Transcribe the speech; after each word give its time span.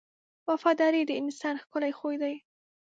•وفاداري 0.49 1.01
د 1.05 1.11
انسان 1.21 1.55
ښکلی 1.63 1.91
خوی 1.99 2.15
دی. 2.21 2.35